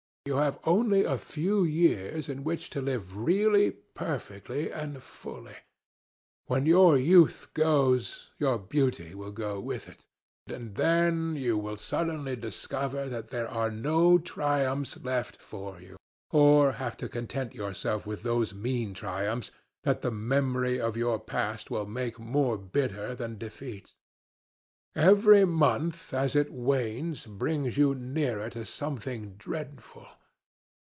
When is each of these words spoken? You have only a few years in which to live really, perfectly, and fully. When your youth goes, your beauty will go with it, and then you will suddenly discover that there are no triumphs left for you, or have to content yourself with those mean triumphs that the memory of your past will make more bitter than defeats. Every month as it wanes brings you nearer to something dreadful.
You 0.27 0.35
have 0.35 0.59
only 0.65 1.03
a 1.03 1.17
few 1.17 1.63
years 1.63 2.29
in 2.29 2.43
which 2.43 2.69
to 2.69 2.79
live 2.79 3.17
really, 3.17 3.71
perfectly, 3.71 4.71
and 4.71 5.01
fully. 5.01 5.55
When 6.45 6.67
your 6.67 6.95
youth 6.95 7.47
goes, 7.55 8.29
your 8.37 8.59
beauty 8.59 9.15
will 9.15 9.31
go 9.31 9.59
with 9.59 9.89
it, 9.89 10.05
and 10.45 10.75
then 10.75 11.35
you 11.35 11.57
will 11.57 11.75
suddenly 11.75 12.35
discover 12.35 13.09
that 13.09 13.29
there 13.31 13.47
are 13.49 13.71
no 13.71 14.19
triumphs 14.19 14.95
left 15.01 15.41
for 15.41 15.81
you, 15.81 15.97
or 16.29 16.73
have 16.73 16.97
to 16.97 17.09
content 17.09 17.55
yourself 17.55 18.05
with 18.05 18.21
those 18.21 18.53
mean 18.53 18.93
triumphs 18.93 19.49
that 19.83 20.03
the 20.03 20.11
memory 20.11 20.79
of 20.79 20.95
your 20.95 21.17
past 21.17 21.71
will 21.71 21.87
make 21.87 22.19
more 22.19 22.59
bitter 22.59 23.15
than 23.15 23.39
defeats. 23.39 23.95
Every 24.93 25.45
month 25.45 26.13
as 26.13 26.35
it 26.35 26.51
wanes 26.51 27.25
brings 27.25 27.77
you 27.77 27.95
nearer 27.95 28.49
to 28.49 28.65
something 28.65 29.35
dreadful. 29.37 30.05